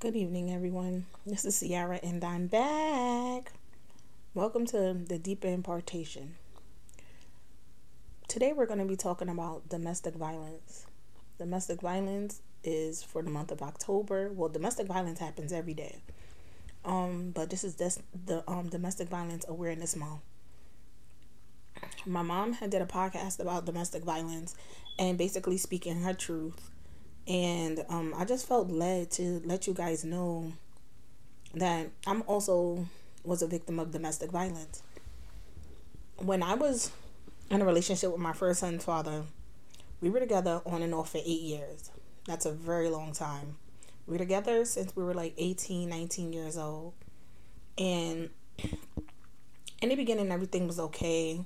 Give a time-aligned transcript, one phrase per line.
[0.00, 1.06] Good evening, everyone.
[1.26, 3.50] This is Ciara, and I'm back.
[4.32, 6.36] Welcome to the Deeper Impartation.
[8.28, 10.86] Today, we're going to be talking about domestic violence.
[11.36, 14.30] Domestic violence is for the month of October.
[14.32, 15.96] Well, domestic violence happens every day,
[16.84, 20.20] um, but this is this, the um, Domestic Violence Awareness Month.
[22.06, 24.54] My mom had did a podcast about domestic violence
[24.96, 26.70] and basically speaking her truth
[27.28, 30.50] and um, I just felt led to let you guys know
[31.54, 32.86] that I'm also
[33.22, 34.82] was a victim of domestic violence.
[36.16, 36.90] When I was
[37.50, 39.24] in a relationship with my first son's father,
[40.00, 41.90] we were together on and off for eight years.
[42.26, 43.58] That's a very long time.
[44.06, 46.94] We were together since we were like 18, 19 years old.
[47.76, 48.30] And
[49.82, 51.44] in the beginning, everything was okay.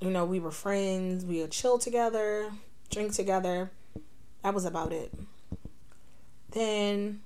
[0.00, 2.50] You know, we were friends, we would chill together,
[2.90, 3.70] drink together
[4.44, 5.10] that was about it.
[6.50, 7.22] Then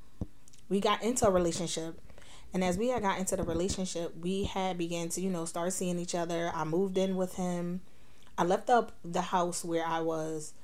[0.68, 2.00] we got into a relationship.
[2.54, 5.72] And as we had got into the relationship, we had began to, you know, start
[5.72, 6.52] seeing each other.
[6.54, 7.80] I moved in with him.
[8.38, 10.54] I left up the house where I was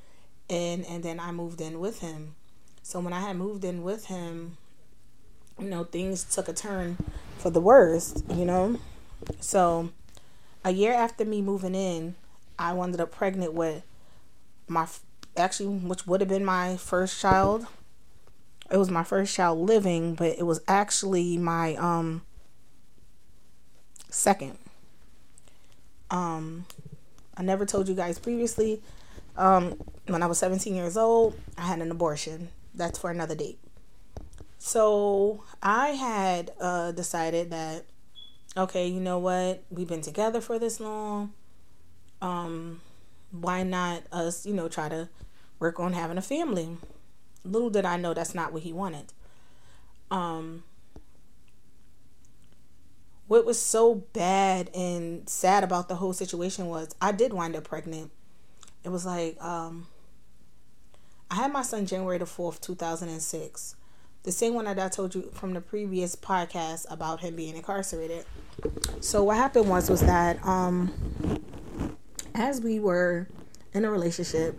[0.48, 2.36] in and then I moved in with him.
[2.84, 4.56] So when I had moved in with him,
[5.58, 6.98] you know, things took a turn
[7.36, 8.78] for the worst, you know.
[9.40, 9.90] So
[10.64, 12.14] a year after me moving in,
[12.60, 13.82] I wound up pregnant with
[14.68, 14.86] my
[15.36, 17.66] actually, which would have been my first child.
[18.70, 22.22] It was my first child living, but it was actually my um
[24.10, 24.58] second.
[26.10, 26.66] Um,
[27.36, 28.82] I never told you guys previously.
[29.36, 29.74] Um,
[30.06, 32.48] when I was 17 years old, I had an abortion.
[32.74, 33.58] That's for another date.
[34.58, 37.84] So I had uh, decided that,
[38.56, 39.62] okay, you know what?
[39.70, 41.32] We've been together for this long.
[42.22, 42.80] Um,
[43.40, 45.08] why not us, you know, try to
[45.58, 46.76] work on having a family?
[47.44, 49.12] Little did I know that's not what he wanted.
[50.10, 50.62] Um,
[53.26, 57.64] what was so bad and sad about the whole situation was I did wind up
[57.64, 58.12] pregnant.
[58.84, 59.88] It was like um,
[61.30, 63.76] I had my son January the 4th, 2006.
[64.22, 68.24] The same one that I told you from the previous podcast about him being incarcerated.
[69.00, 70.92] So what happened was was that um,
[72.34, 73.28] as we were
[73.72, 74.56] in a relationship,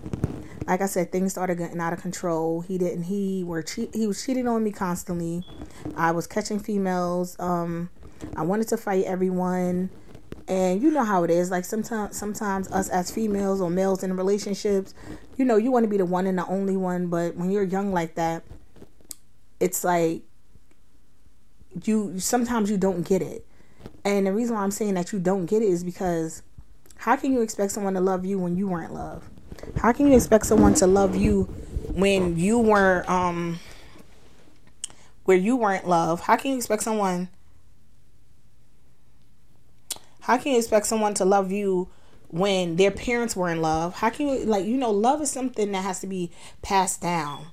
[0.67, 2.61] like I said, things started getting out of control.
[2.61, 3.03] He didn't.
[3.03, 3.93] He were cheat.
[3.93, 5.43] He was cheating on me constantly.
[5.95, 7.35] I was catching females.
[7.39, 7.89] Um,
[8.35, 9.89] I wanted to fight everyone,
[10.47, 11.51] and you know how it is.
[11.51, 14.93] Like sometimes, sometimes us as females or males in relationships,
[15.37, 17.07] you know, you want to be the one and the only one.
[17.07, 18.43] But when you're young like that,
[19.59, 20.23] it's like
[21.83, 23.45] you sometimes you don't get it.
[24.03, 26.41] And the reason why I'm saying that you don't get it is because
[26.95, 29.29] how can you expect someone to love you when you weren't loved?
[29.77, 31.43] How can you expect someone to love you
[31.93, 33.59] when you were um
[35.23, 36.23] where you weren't loved?
[36.23, 37.29] How can you expect someone
[40.25, 41.87] How can you expect someone to love you
[42.29, 43.93] when their parents were in love?
[43.93, 46.31] How can you like you know love is something that has to be
[46.63, 47.49] passed down.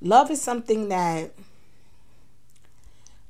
[0.00, 1.32] Love is something that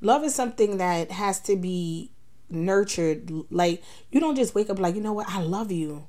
[0.00, 2.12] love is something that has to be
[2.49, 3.31] nurtured.
[3.51, 6.07] Like you don't just wake up like, you know what, I love you.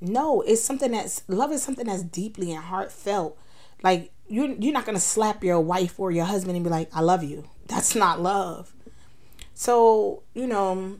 [0.00, 3.38] No, it's something that's love is something that's deeply and heartfelt.
[3.82, 7.00] Like you you're not gonna slap your wife or your husband and be like, I
[7.00, 7.44] love you.
[7.66, 8.72] That's not love.
[9.54, 10.98] So, you know,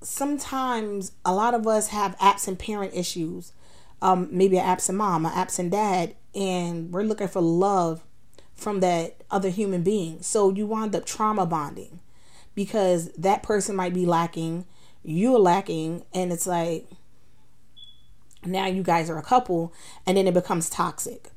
[0.00, 3.52] sometimes a lot of us have absent parent issues.
[4.00, 8.04] Um, maybe an absent mom, an absent dad, and we're looking for love
[8.54, 10.22] from that other human being.
[10.22, 12.00] So you wind up trauma bonding
[12.56, 14.64] because that person might be lacking,
[15.04, 16.88] you're lacking, and it's like
[18.44, 19.72] now you guys are a couple,
[20.04, 21.30] and then it becomes toxic.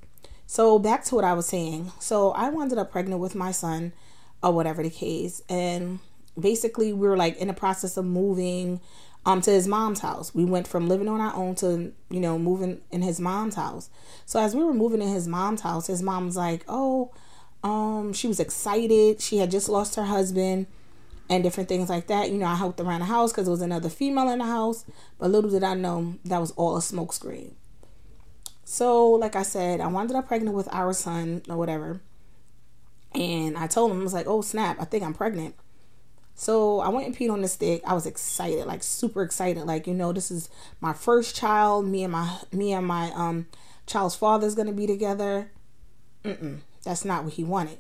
[0.48, 1.92] So back to what I was saying.
[2.00, 3.94] So I wound up pregnant with my son,
[4.42, 6.00] or whatever the case, and
[6.40, 8.80] basically we were like in the process of moving
[9.26, 10.34] um to his mom's house.
[10.34, 13.90] We went from living on our own to, you know, moving in his mom's house.
[14.26, 17.12] So as we were moving in his mom's house, his mom was like, "Oh,
[17.62, 19.20] um she was excited.
[19.20, 20.68] She had just lost her husband
[21.30, 22.32] and different things like that.
[22.32, 24.86] You know, I helped around the house because there was another female in the house,
[25.20, 27.54] but little did I know that was all a smokescreen.
[28.66, 32.02] So, like I said, I wound up pregnant with our son or whatever.
[33.14, 35.56] And I told him, I was like, oh snap, I think I'm pregnant.
[36.36, 37.82] So I went and peed on the stick.
[37.86, 39.66] I was excited, like super excited.
[39.66, 40.50] Like, you know, this is
[40.80, 41.86] my first child.
[41.86, 43.48] Me and my me and my um
[43.86, 45.52] child's father is gonna be together.
[46.24, 47.80] Mm-mm, that's not what he wanted.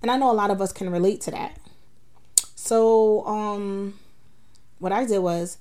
[0.00, 1.58] And I know a lot of us can relate to that.
[2.66, 3.94] So, um,
[4.80, 5.58] what I did was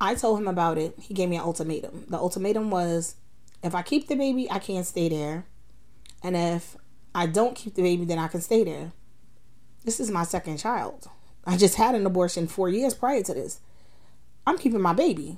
[0.00, 0.94] I told him about it.
[0.98, 2.06] He gave me an ultimatum.
[2.08, 3.16] The ultimatum was
[3.62, 5.44] if I keep the baby, I can't stay there.
[6.22, 6.74] And if
[7.14, 8.92] I don't keep the baby, then I can stay there.
[9.84, 11.06] This is my second child.
[11.44, 13.60] I just had an abortion four years prior to this.
[14.46, 15.36] I'm keeping my baby.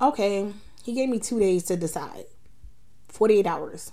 [0.00, 0.52] Okay,
[0.84, 2.26] he gave me two days to decide
[3.08, 3.90] 48 hours.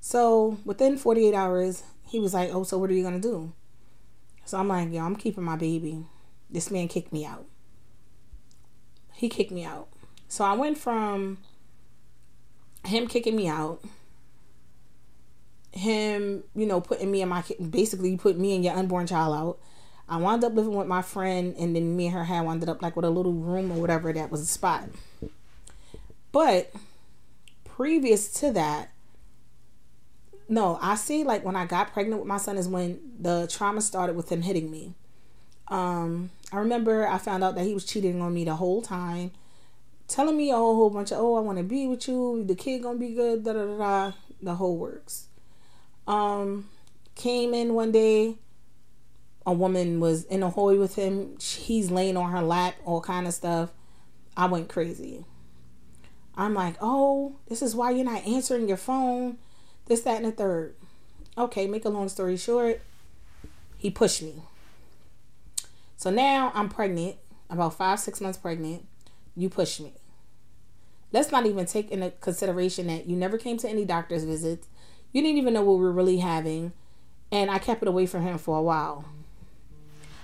[0.00, 3.52] So within 48 hours, he was like, Oh, so what are you going to do?
[4.44, 6.06] So I'm like, Yo, I'm keeping my baby.
[6.50, 7.46] This man kicked me out.
[9.12, 9.88] He kicked me out.
[10.28, 11.38] So I went from
[12.84, 13.82] him kicking me out,
[15.72, 19.34] him, you know, putting me and my basically you put me and your unborn child
[19.34, 19.58] out.
[20.08, 22.80] I wound up living with my friend, and then me and her had wound up
[22.80, 24.88] like with a little room or whatever that was a spot.
[26.32, 26.72] But
[27.64, 28.90] previous to that,
[30.48, 33.82] no, I see like when I got pregnant with my son is when the trauma
[33.82, 34.94] started with him hitting me.
[35.68, 39.32] Um, I remember I found out that he was cheating on me the whole time,
[40.06, 42.82] telling me a whole bunch of, oh, I want to be with you, the kid
[42.82, 45.26] gonna be good, da da da da, the whole works.
[46.06, 46.70] Um,
[47.14, 48.36] came in one day,
[49.44, 51.36] a woman was in a hallway with him.
[51.38, 53.70] He's laying on her lap, all kind of stuff.
[54.34, 55.26] I went crazy.
[56.34, 59.36] I'm like, oh, this is why you're not answering your phone
[59.88, 60.74] this, that, and the third.
[61.36, 62.80] Okay, make a long story short,
[63.76, 64.42] he pushed me.
[65.96, 67.16] So now I'm pregnant,
[67.50, 68.86] about five, six months pregnant.
[69.36, 69.92] You pushed me.
[71.10, 74.68] Let's not even take into consideration that you never came to any doctor's visits.
[75.12, 76.72] You didn't even know what we were really having.
[77.32, 79.04] And I kept it away from him for a while.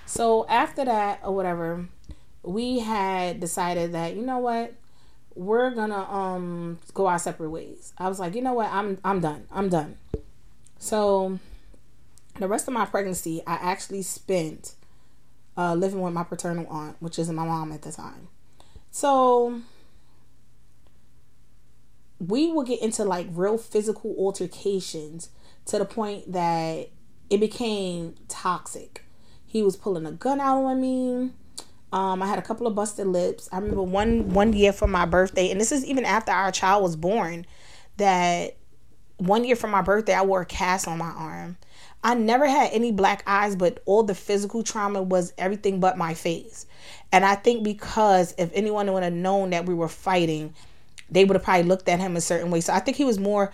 [0.07, 1.89] So after that, or whatever,
[2.43, 4.75] we had decided that, you know what?
[5.35, 7.93] We're gonna um go our separate ways.
[7.99, 9.47] I was like, you know what, I'm I'm done.
[9.51, 9.97] I'm done.
[10.79, 11.39] So
[12.39, 14.75] the rest of my pregnancy, I actually spent
[15.57, 18.29] uh, living with my paternal aunt, which isn't my mom at the time.
[18.91, 19.63] So
[22.19, 25.31] we would get into like real physical altercations
[25.67, 26.89] to the point that
[27.31, 29.05] it became toxic.
[29.47, 31.33] He was pulling a gun out on me.
[31.95, 33.49] Um, I had a couple of busted lips.
[33.53, 36.83] I remember one one year for my birthday, and this is even after our child
[36.83, 37.47] was born.
[37.99, 38.57] That
[39.19, 41.57] one year for my birthday, I wore a cast on my arm.
[42.03, 46.15] I never had any black eyes, but all the physical trauma was everything but my
[46.15, 46.67] face.
[47.13, 50.53] And I think because if anyone would have known that we were fighting,
[51.09, 52.61] they would have probably looked at him a certain way.
[52.61, 53.53] So I think he was more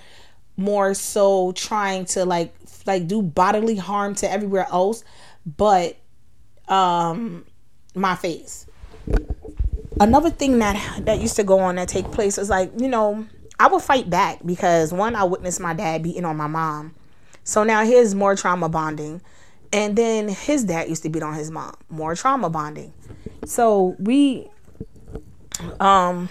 [0.57, 2.55] more so trying to like
[2.87, 5.05] like do bodily harm to everywhere else,
[5.45, 5.99] but
[6.69, 7.45] um
[7.95, 8.67] my face.
[10.01, 13.27] Another thing that that used to go on that take place was like, you know,
[13.59, 16.95] I would fight back because one, I witnessed my dad beating on my mom.
[17.45, 19.21] So now here's more trauma bonding.
[19.73, 21.75] And then his dad used to beat on his mom.
[21.91, 22.93] More trauma bonding.
[23.45, 24.49] So we
[25.79, 26.29] um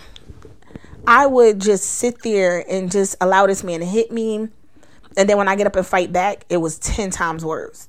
[1.05, 4.49] I would just sit there and just allow this man to hit me.
[5.15, 7.87] And then when I get up and fight back, it was 10 times worse.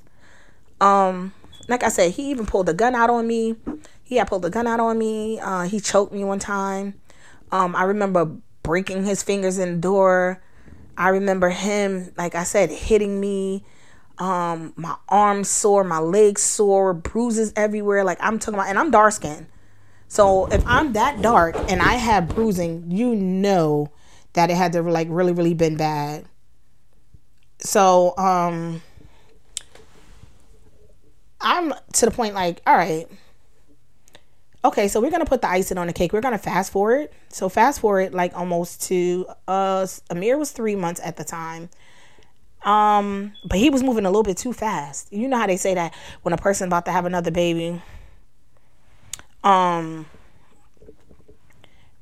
[0.81, 1.33] Um
[1.71, 3.57] like I said, he even pulled a gun out on me.
[4.03, 5.39] He had pulled a gun out on me.
[5.39, 7.01] Uh, he choked me one time.
[7.53, 10.43] Um, I remember breaking his fingers in the door.
[10.97, 13.65] I remember him, like I said, hitting me.
[14.19, 18.05] Um, my arms sore, my legs sore, bruises everywhere.
[18.05, 19.47] Like I'm talking about, and I'm dark skinned.
[20.09, 23.93] So if I'm that dark and I have bruising, you know
[24.33, 26.27] that it had to like really, really been bad.
[27.61, 28.83] So, um,
[31.41, 33.07] I'm to the point like, all right,
[34.65, 36.13] okay, so we're gonna put the icing on the cake.
[36.13, 37.09] We're gonna fast forward.
[37.29, 41.71] So fast forward like almost to uh Amir was three months at the time.
[42.63, 45.11] Um, but he was moving a little bit too fast.
[45.13, 47.81] You know how they say that when a person about to have another baby,
[49.43, 50.05] um,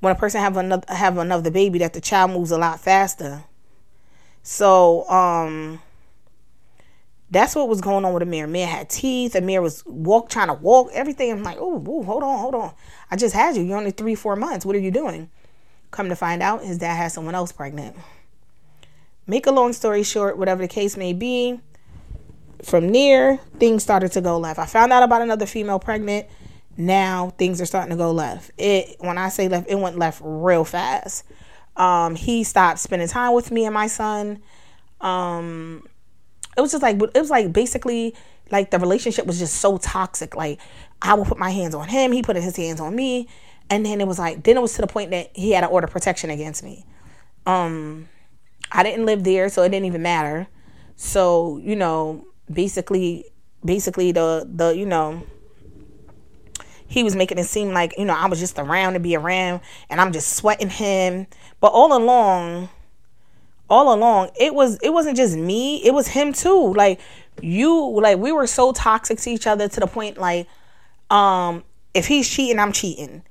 [0.00, 3.45] when a person have another have another baby, that the child moves a lot faster.
[4.42, 5.80] So, um,
[7.30, 8.44] that's what was going on with Amir.
[8.44, 9.35] Amir had teeth.
[9.35, 11.30] Amir was walk trying to walk everything.
[11.30, 12.73] I'm like, oh, hold on, hold on.
[13.11, 13.62] I just had you.
[13.62, 14.64] You're only three, four months.
[14.64, 15.28] What are you doing?
[15.90, 17.97] Come to find out, his dad has someone else pregnant.
[19.26, 21.61] Make a long story short, whatever the case may be,
[22.62, 24.58] from near things started to go left.
[24.58, 26.26] I found out about another female pregnant.
[26.78, 28.52] Now things are starting to go left.
[28.56, 31.25] It when I say left, it went left real fast.
[31.76, 34.42] Um, he stopped spending time with me and my son.
[35.00, 35.87] Um,
[36.58, 38.14] it was just like it was like basically
[38.50, 40.34] like the relationship was just so toxic.
[40.34, 40.60] Like
[41.00, 43.28] I would put my hands on him, he put his hands on me,
[43.70, 45.68] and then it was like then it was to the point that he had to
[45.68, 46.84] order protection against me.
[47.46, 48.08] Um,
[48.72, 50.48] I didn't live there, so it didn't even matter.
[50.96, 53.26] So you know, basically,
[53.64, 55.22] basically the the you know
[56.88, 59.60] he was making it seem like you know I was just around to be around,
[59.88, 61.28] and I'm just sweating him.
[61.60, 62.68] But all along,
[63.70, 66.72] all along it was it wasn't just me it was him too.
[66.75, 67.00] Like
[67.40, 70.48] you like we were so toxic to each other to the point like
[71.10, 71.62] um
[71.94, 73.22] if he's cheating i'm cheating.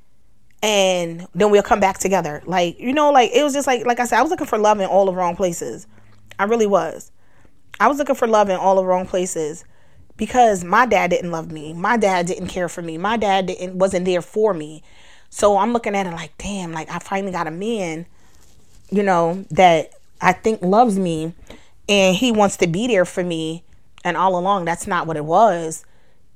[0.63, 2.41] And then we'll come back together.
[2.45, 4.57] Like you know like it was just like like i said i was looking for
[4.57, 5.87] love in all the wrong places.
[6.39, 7.11] I really was.
[7.79, 9.65] I was looking for love in all the wrong places
[10.17, 11.73] because my dad didn't love me.
[11.73, 12.97] My dad didn't care for me.
[12.97, 14.83] My dad didn't wasn't there for me.
[15.29, 18.05] So i'm looking at it like damn like i finally got a man
[18.89, 19.91] you know that
[20.21, 21.33] I think loves me
[21.89, 23.63] and he wants to be there for me.
[24.03, 25.83] And all along, that's not what it was.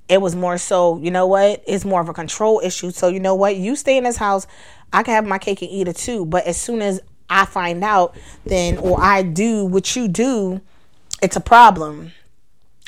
[0.10, 1.64] It was more so, you know what?
[1.68, 2.92] It's more of a control issue.
[2.92, 3.56] So, you know what?
[3.56, 4.46] You stay in this house.
[4.92, 6.26] I can have my cake and eat it too.
[6.26, 10.60] But as soon as I find out, then, or I do what you do,
[11.22, 12.12] it's a problem.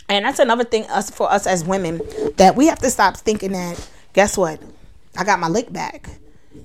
[0.10, 2.02] And that's another thing us for us as women
[2.36, 4.62] that we have to stop thinking that, guess what?
[5.16, 6.10] I got my lick back.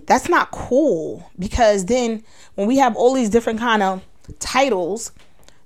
[0.07, 2.25] That's not cool because then
[2.57, 4.03] when we have all these different kind of
[4.39, 5.13] titles,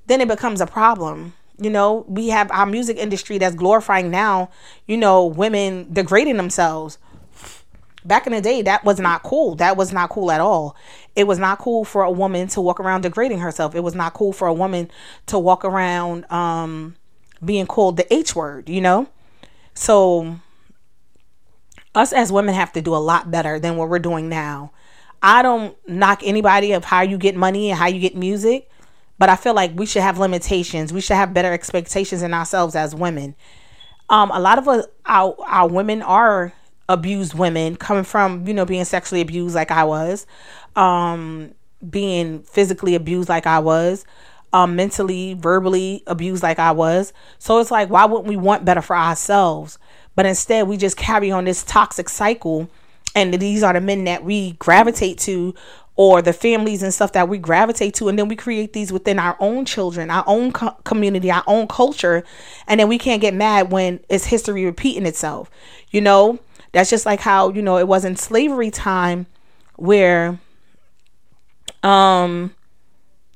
[0.07, 1.35] then it becomes a problem.
[1.59, 4.51] You know, we have our music industry that's glorifying now,
[4.87, 6.99] you know, women degrading themselves.
[8.05, 9.55] Back in the day, that was not cool.
[9.55, 10.75] That was not cool at all.
[11.15, 13.77] It was not cool for a woman to walk around degrading herself.
[13.77, 14.91] It was not cool for a woman
[15.27, 16.97] to walk around um,
[17.45, 19.09] being called the H word, you know?
[19.75, 20.41] So,
[21.95, 24.73] us as women have to do a lot better than what we're doing now
[25.23, 28.69] I don't knock anybody of how you get money and how you get music,
[29.19, 30.93] but I feel like we should have limitations.
[30.93, 33.37] We should have better expectations in ourselves as women.
[34.11, 36.53] Um, a lot of us, our, our women are
[36.89, 40.27] abused women coming from, you know, being sexually abused like I was,
[40.75, 41.55] um,
[41.89, 44.05] being physically abused like I was,
[44.53, 47.13] um, mentally, verbally abused like I was.
[47.39, 49.79] So it's like, why wouldn't we want better for ourselves?
[50.17, 52.69] But instead, we just carry on this toxic cycle
[53.15, 55.55] and these are the men that we gravitate to
[55.95, 58.09] or the families and stuff that we gravitate to.
[58.09, 61.69] And then we create these within our own children our own co- community our own
[61.69, 62.25] culture.
[62.67, 65.51] And then we can't get mad when it's history repeating itself.
[65.91, 66.39] You know
[66.73, 69.27] that's just like how you know it was in slavery time
[69.77, 70.39] where
[71.83, 72.55] um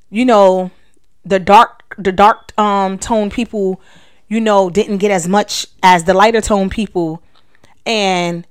[0.09, 0.71] you know
[1.25, 3.81] the dark the dark um tone people
[4.27, 7.21] you know didn't get as much as the lighter tone people.
[7.85, 8.45] And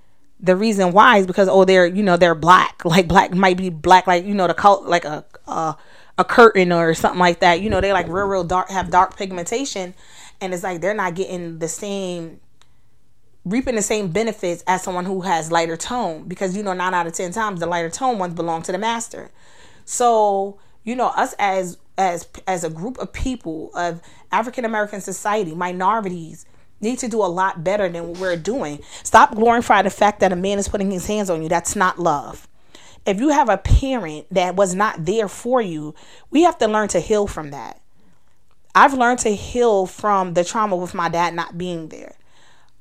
[0.46, 2.82] the reason why is because oh they're you know they're black.
[2.84, 5.76] Like black might be black like you know the color like a a,
[6.18, 7.60] a curtain or something like that.
[7.60, 9.94] You know they like real real dark have dark pigmentation
[10.40, 12.40] and it's like they're not getting the same
[13.44, 16.26] reaping the same benefits as someone who has lighter tone.
[16.28, 18.78] Because you know nine out of ten times the lighter tone ones belong to the
[18.78, 19.30] master.
[19.84, 24.00] So you know us as as as a group of people of
[24.32, 26.46] african american society minorities
[26.80, 28.80] need to do a lot better than what we're doing.
[29.02, 31.48] Stop glorifying the fact that a man is putting his hands on you.
[31.48, 32.48] That's not love.
[33.06, 35.94] If you have a parent that was not there for you,
[36.30, 37.80] we have to learn to heal from that.
[38.74, 42.16] I've learned to heal from the trauma with my dad not being there.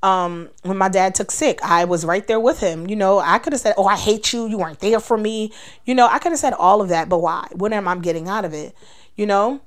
[0.04, 2.88] Um, when my dad took sick, I was right there with him.
[2.88, 4.46] You know, I could have said, Oh, I hate you.
[4.46, 5.54] You weren't there for me.
[5.86, 7.48] You know, I could have said all of that, but why?
[7.54, 8.76] What am I getting out of it?
[9.16, 9.62] You know?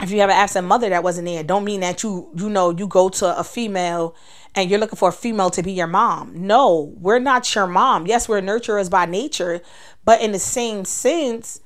[0.00, 2.70] If you have an absent mother that wasn't there, don't mean that you you know
[2.70, 4.14] you go to a female
[4.54, 6.32] and you're looking for a female to be your mom.
[6.34, 8.06] No, we're not your mom.
[8.06, 9.60] Yes, we're nurturers by nature,
[10.04, 11.60] but in the same sense,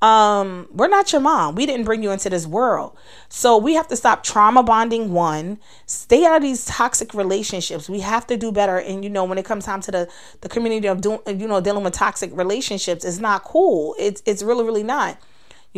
[0.00, 1.56] um, we're not your mom.
[1.56, 2.96] We didn't bring you into this world.
[3.28, 7.88] So we have to stop trauma bonding one, stay out of these toxic relationships.
[7.88, 8.78] We have to do better.
[8.78, 10.08] And you know, when it comes time to the
[10.40, 13.94] the community of doing you know dealing with toxic relationships, it's not cool.
[13.98, 15.18] It's it's really, really not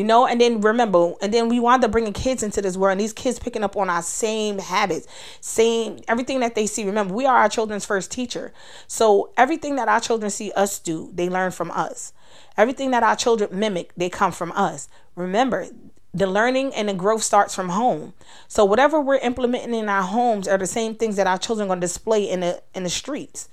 [0.01, 2.93] you know and then remember and then we wind up bringing kids into this world
[2.93, 5.07] and these kids picking up on our same habits
[5.43, 6.87] same everything that they see.
[6.87, 8.51] Remember we are our children's first teacher.
[8.87, 12.15] So everything that our children see us do they learn from us.
[12.57, 14.89] Everything that our children mimic they come from us.
[15.17, 15.67] Remember
[16.15, 18.15] the learning and the growth starts from home.
[18.49, 21.69] So whatever we're implementing in our homes are the same things that our children are
[21.69, 23.51] going to display in the in the streets.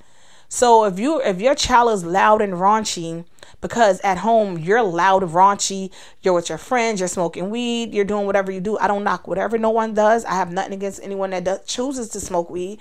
[0.48, 3.26] So if you if your child is loud and raunchy
[3.62, 8.26] because at home you're loud raunchy, you're with your friends, you're smoking weed, you're doing
[8.26, 8.78] whatever you do.
[8.78, 10.26] I don't knock whatever no one does.
[10.26, 12.80] I have nothing against anyone that does, chooses to smoke weed,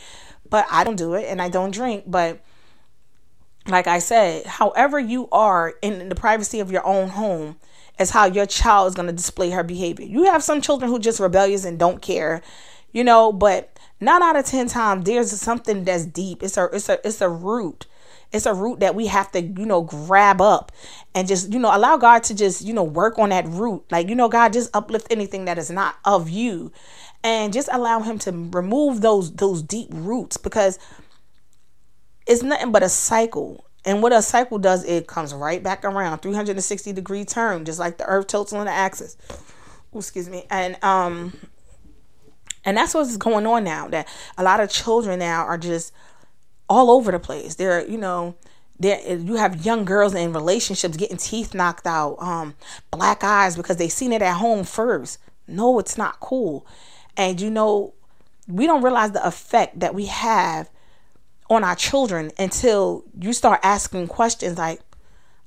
[0.48, 2.04] but I don't do it and I don't drink.
[2.06, 2.40] But
[3.66, 7.56] like I said, however you are in the privacy of your own home
[7.98, 10.06] is how your child is going to display her behavior.
[10.06, 12.42] You have some children who just rebellious and don't care,
[12.92, 16.88] you know, but nine out of ten times there's something that's deep it's a it's
[16.88, 17.86] a it's a root
[18.32, 20.72] it's a root that we have to you know grab up
[21.14, 24.08] and just you know allow god to just you know work on that root like
[24.08, 26.72] you know god just uplift anything that is not of you
[27.24, 30.78] and just allow him to remove those those deep roots because
[32.26, 36.18] it's nothing but a cycle And what a cycle does, it comes right back around
[36.18, 39.16] 360 degree turn, just like the earth tilts on the axis.
[39.94, 40.44] Ooh, excuse me.
[40.50, 41.32] And um
[42.64, 43.88] and that's what's going on now.
[43.88, 45.92] That a lot of children now are just
[46.68, 47.54] all over the place.
[47.54, 48.34] They're, you know,
[48.78, 52.54] there you have young girls in relationships getting teeth knocked out, um,
[52.90, 55.18] black eyes because they seen it at home first.
[55.48, 56.66] No, it's not cool.
[57.16, 57.94] And you know,
[58.48, 60.70] we don't realize the effect that we have
[61.48, 64.80] on our children until you start asking questions like,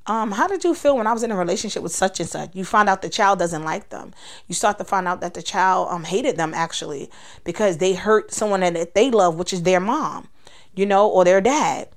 [0.07, 2.55] um, how did you feel when I was in a relationship with such and such?
[2.55, 4.11] You find out the child doesn't like them.
[4.47, 7.11] You start to find out that the child um hated them actually
[7.43, 10.27] because they hurt someone that they love, which is their mom,
[10.79, 11.89] you know, or their dad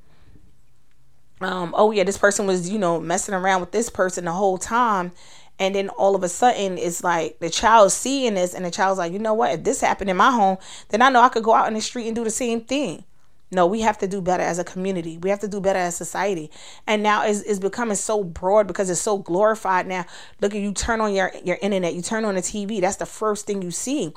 [1.42, 4.58] um, oh yeah, this person was, you know, messing around with this person the whole
[4.58, 5.12] time.
[5.58, 8.98] And then all of a sudden, it's like the child seeing this, and the child's
[8.98, 9.52] like, you know what?
[9.52, 10.56] If this happened in my home,
[10.88, 13.04] then I know I could go out in the street and do the same thing.
[13.50, 15.18] No, we have to do better as a community.
[15.18, 16.50] We have to do better as society.
[16.86, 20.06] And now it's, it's becoming so broad because it's so glorified now.
[20.40, 22.80] Look at you turn on your, your internet, you turn on the TV.
[22.80, 24.14] That's the first thing you see.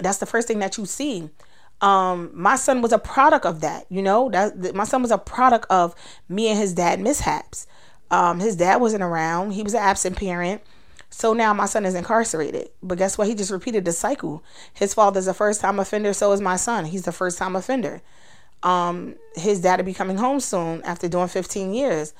[0.00, 1.30] That's the first thing that you see
[1.80, 4.30] um my son was a product of that you know?
[4.30, 5.94] That my son was a product of
[6.28, 7.66] me and his dad mishaps.
[8.10, 9.52] Um his dad wasn't around.
[9.52, 10.62] He was an absent parent.
[11.10, 12.70] So now my son is incarcerated.
[12.82, 13.28] But guess what?
[13.28, 14.42] He just repeated the cycle.
[14.72, 16.86] His father's a first time offender so is my son.
[16.86, 18.02] He's the first time offender.
[18.62, 22.14] Um his dad will be coming home soon after doing 15 years.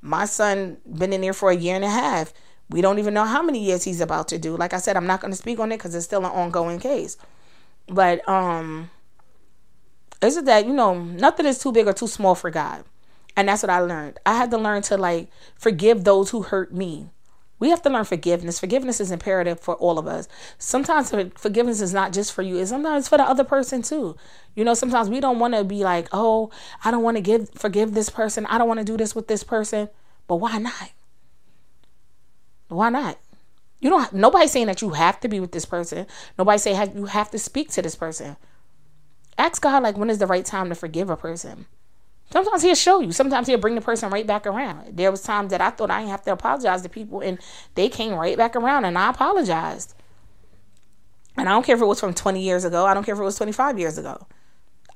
[0.00, 2.32] My son been in there for a year and a half.
[2.70, 4.56] We don't even know how many years he's about to do.
[4.56, 6.78] Like i said i'm not going to speak on it because it's still an ongoing
[6.78, 7.16] case.
[7.88, 8.90] But um
[10.22, 12.84] is it that you know nothing is too big or too small for God,
[13.36, 14.18] and that's what I learned.
[14.26, 17.10] I had to learn to like forgive those who hurt me.
[17.60, 18.60] We have to learn forgiveness.
[18.60, 20.28] Forgiveness is imperative for all of us.
[20.58, 24.16] Sometimes forgiveness is not just for you; it's sometimes for the other person too.
[24.54, 26.50] You know, sometimes we don't want to be like, "Oh,
[26.84, 28.46] I don't want to give forgive this person.
[28.46, 29.88] I don't want to do this with this person."
[30.26, 30.92] But why not?
[32.68, 33.18] Why not?
[33.80, 34.12] You don't.
[34.12, 36.06] Nobody's saying that you have to be with this person.
[36.38, 38.36] Nobody say you have to speak to this person.
[39.38, 41.66] Ask God, like, when is the right time to forgive a person?
[42.30, 43.12] Sometimes he'll show you.
[43.12, 44.96] Sometimes he'll bring the person right back around.
[44.96, 47.38] There was times that I thought I didn't have to apologize to people, and
[47.74, 49.94] they came right back around, and I apologized.
[51.36, 52.84] And I don't care if it was from 20 years ago.
[52.84, 54.26] I don't care if it was 25 years ago.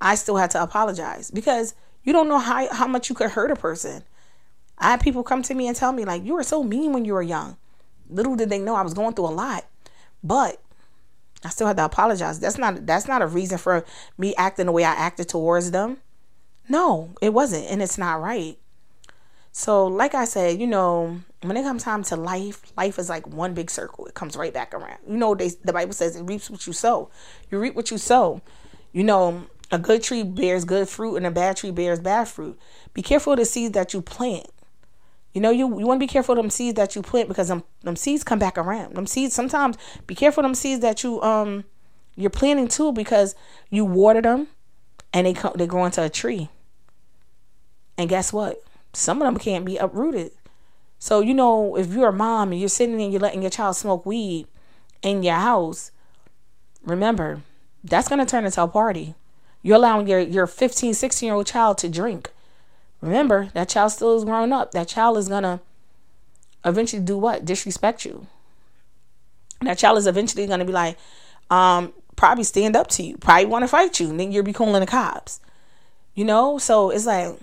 [0.01, 3.53] I still had to apologize because you don't know how, how much you could hurt
[3.53, 4.03] a person.
[4.77, 7.05] I had people come to me and tell me, like, you were so mean when
[7.05, 7.57] you were young.
[8.11, 9.65] Little did they know I was going through a lot.
[10.25, 10.61] But
[11.45, 12.41] I still had to apologize.
[12.41, 13.85] That's not that's not a reason for
[14.19, 15.99] me acting the way I acted towards them.
[16.69, 18.59] No, it wasn't, and it's not right.
[19.51, 23.27] So, like I said, you know, when it comes time to life, life is like
[23.27, 24.07] one big circle.
[24.07, 24.99] It comes right back around.
[25.07, 27.11] You know, they, the Bible says it reaps what you sow.
[27.51, 28.41] You reap what you sow.
[28.93, 32.59] You know, a good tree bears good fruit, and a bad tree bears bad fruit.
[32.95, 34.47] Be careful of the seeds that you plant.
[35.33, 37.49] You know, you, you want to be careful of them seeds that you plant because
[37.49, 38.95] them, them seeds come back around.
[38.95, 41.65] Them seeds sometimes be careful of them seeds that you um
[42.17, 43.35] you're planting too because
[43.71, 44.49] you water them
[45.13, 46.51] and they come they grow into a tree.
[47.97, 48.63] And guess what?
[48.93, 50.33] Some of them can't be uprooted.
[50.99, 53.77] So you know, if you're a mom and you're sitting and you're letting your child
[53.77, 54.47] smoke weed
[55.01, 55.93] in your house,
[56.85, 57.41] remember
[57.83, 59.15] that's gonna turn into a party.
[59.63, 62.31] You're allowing your your 15, 16 year old child to drink
[63.03, 64.71] Remember, that child still is growing up.
[64.73, 65.61] That child is going to
[66.65, 67.45] eventually do what?
[67.45, 68.29] Disrespect you.
[69.61, 70.97] That child is eventually going to be like,
[71.51, 74.53] um, probably stand up to you, probably want to fight you, and then you'll be
[74.53, 75.41] calling the cops.
[76.15, 76.59] You know?
[76.59, 77.37] So it's like,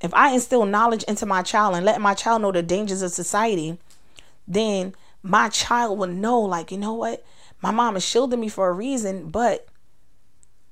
[0.00, 3.12] if I instill knowledge into my child and let my child know the dangers of
[3.12, 3.78] society,
[4.48, 7.24] then my child will know, like, you know what?
[7.60, 9.68] My mom is shielding me for a reason, but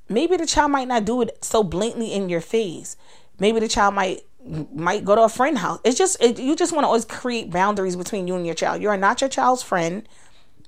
[0.08, 2.96] maybe the child might not do it so blatantly in your face.
[3.38, 5.80] Maybe the child might might go to a friend house.
[5.84, 8.82] It's just it, you just want to always create boundaries between you and your child.
[8.82, 10.08] You are not your child's friend.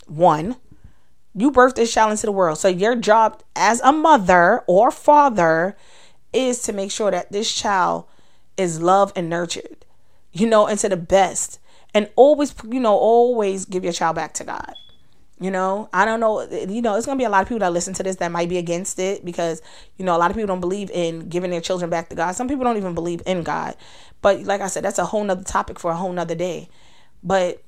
[0.06, 0.56] One,
[1.34, 5.76] you birthed this child into the world, so your job as a mother or father
[6.32, 8.06] is to make sure that this child
[8.56, 9.84] is loved and nurtured.
[10.32, 11.58] You know, into the best,
[11.94, 14.74] and always you know always give your child back to God.
[15.42, 16.38] You know, I don't know.
[16.38, 18.30] Eh, you know, it's gonna be a lot of people that listen to this that
[18.30, 19.60] might be against it because
[19.96, 22.32] you know a lot of people don't believe in giving their children back to God.
[22.32, 23.74] Some people don't even believe in God.
[24.20, 26.68] But like I said, that's a whole nother topic for a whole nother day.
[27.24, 27.60] But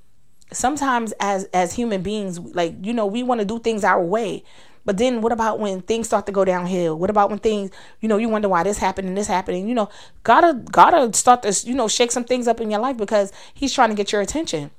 [0.52, 4.44] sometimes as as human beings, like you know, we want to do things our way.
[4.84, 6.96] But then what about when things start to go downhill?
[6.96, 9.66] What about when things, you know, you wonder why this happened and this happening?
[9.66, 9.88] You know,
[10.22, 13.72] gotta gotta start to, you know, shake some things up in your life because he's
[13.72, 14.70] trying to get your attention.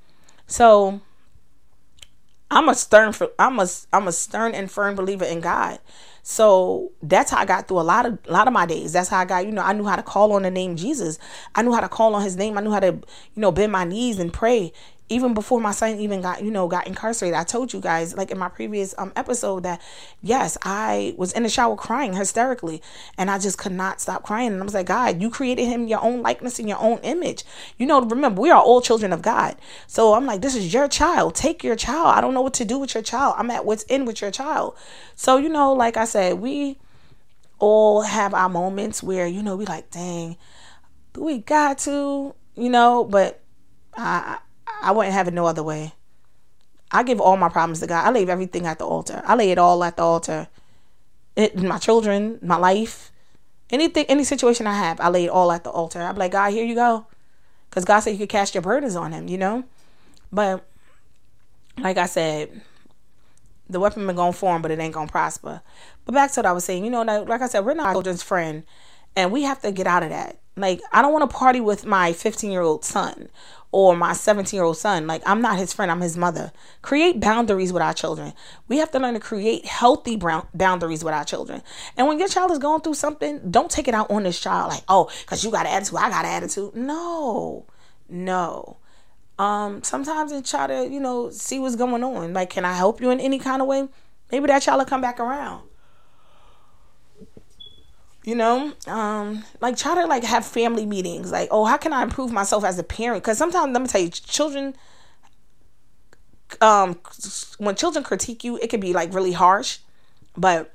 [0.48, 1.02] So
[2.52, 5.80] I'm a stern I'm a I'm a stern and firm believer in God.
[6.28, 8.94] So that's how I got through a lot of a lot of my days.
[8.94, 11.20] That's how I got, you know, I knew how to call on the name Jesus.
[11.54, 12.58] I knew how to call on his name.
[12.58, 13.04] I knew how to, you
[13.36, 14.74] know, bend my knees and pray
[15.08, 18.32] even before my son even got you know got incarcerated i told you guys like
[18.32, 19.82] in my previous um episode that
[20.22, 22.82] yes i was in the shower crying hysterically
[23.18, 25.88] and i just could not stop crying and i was like god you created him
[25.88, 27.44] your own likeness and your own image.
[27.78, 29.56] You know remember we are all children of god.
[29.88, 31.36] So i'm like this is your child.
[31.36, 32.08] Take your child.
[32.08, 33.36] I don't know what to do with your child.
[33.38, 34.76] I'm at what's in with your child.
[35.16, 36.78] So you know like i said we
[37.60, 40.36] all have our moments where you know we like dang
[41.16, 43.42] we got to you know but
[43.98, 44.40] I
[44.82, 45.94] I wouldn't have it no other way.
[46.92, 48.06] I give all my problems to God.
[48.06, 49.22] I leave everything at the altar.
[49.26, 50.48] I lay it all at the altar.
[51.36, 53.12] It, my children, my life,
[53.70, 56.02] anything, any situation I have, I lay it all at the altar.
[56.02, 57.08] I'm like, God, here you go.
[57.70, 59.66] Because God said you could cast your burdens on him, you know?
[60.32, 60.66] But
[61.78, 62.62] like I said,
[63.70, 65.62] the weapon been going form, but it ain't going to prosper.
[66.06, 68.24] But back to what I was saying, you know, like I said, we're not children's
[68.24, 68.64] friend.
[69.16, 70.40] And we have to get out of that.
[70.58, 73.30] Like, I don't want to party with my 15 year old son
[73.72, 75.06] or my 17 year old son.
[75.06, 76.54] Like, I'm not his friend, I'm his mother.
[76.82, 78.34] Create boundaries with our children.
[78.70, 80.18] We have to learn to create healthy
[80.54, 81.62] boundaries with our children.
[81.98, 84.72] And when your child is going through something, don't take it out on this child
[84.72, 86.76] like, oh, because you got an attitude, I got an attitude.
[86.76, 87.66] No,
[88.08, 88.78] no.
[89.38, 92.34] Um, sometimes they try to, you know, see what's going on.
[92.34, 93.90] Like, can I help you in any kind of way?
[94.32, 95.68] Maybe that child will come back around
[98.26, 101.32] you know um like try to like have family meetings.
[101.32, 103.24] Like oh how can i improve myself as a parent?
[103.24, 104.76] Because sometimes let me tell you children
[106.62, 107.00] um
[107.58, 109.80] when children critique you it can be like really harsh.
[110.36, 110.72] But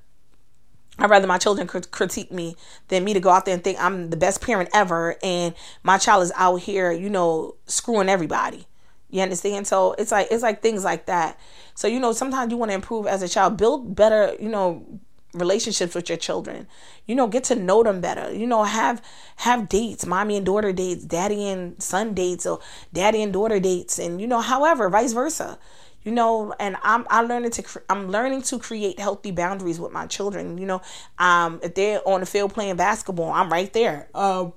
[0.99, 2.57] i'd rather my children critique me
[2.89, 5.97] than me to go out there and think i'm the best parent ever and my
[5.97, 8.67] child is out here you know screwing everybody.
[9.11, 9.67] You understand?
[9.67, 11.39] So it's like it's like things like that.
[11.75, 13.57] So you know sometimes you want to improve as a child.
[13.57, 14.85] Build better you know
[15.33, 16.67] relationships with your children.
[17.07, 18.33] You know get to know them better.
[18.33, 19.03] You know have
[19.37, 22.61] have dates mommy and daughter dates daddy and son dates or
[22.93, 25.59] daddy and daughter dates and you know however vice versa.
[26.03, 30.07] You know and i'm i learning to i'm learning to create healthy boundaries with my
[30.07, 30.59] children.
[30.59, 30.83] You know
[31.19, 34.09] um if they're on the field playing basketball i'm right there.
[34.15, 34.53] Um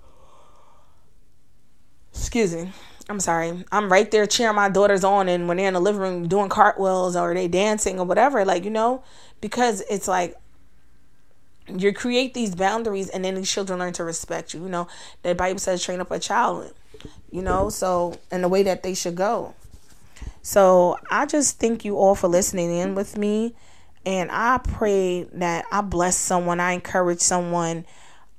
[2.14, 2.72] excuse me.
[3.10, 3.66] I'm sorry.
[3.72, 6.50] I'm right there cheering my daughters on and when they're in the living room doing
[6.50, 9.04] cartwheels or they dancing or whatever, like, you know,
[9.42, 10.36] because it's like
[11.68, 14.88] you create these boundaries and then these children learn to respect you you know?
[15.24, 16.74] The bible says train up a child
[17.32, 17.70] you know?
[17.70, 19.56] So in the way that they should go.
[20.42, 23.56] So i just thank you all for listening in with me.
[24.06, 27.86] And i pray that i bless someone i encourage someone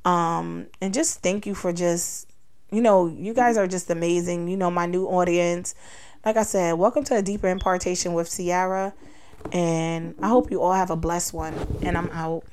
[0.05, 2.29] um and just thank you for just
[2.71, 5.75] you know you guys are just amazing you know my new audience.
[6.25, 8.93] Like i said welcome to a deeper impartation with Ciara.
[9.53, 11.55] And i hope you all have a blessed one.
[11.83, 12.45] And i'm out